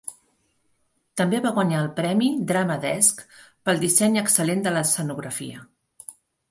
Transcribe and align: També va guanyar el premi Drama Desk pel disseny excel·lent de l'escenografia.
També 1.21 1.41
va 1.43 1.51
guanyar 1.59 1.83
el 1.87 1.91
premi 2.01 2.31
Drama 2.53 2.79
Desk 2.89 3.23
pel 3.69 3.87
disseny 3.87 4.21
excel·lent 4.27 4.69
de 4.69 4.77
l'escenografia. 4.79 5.67